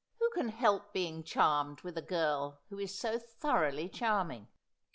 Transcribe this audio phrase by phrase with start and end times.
[0.19, 4.47] 'Who can help being charmed with a girl who is so thoroughly charming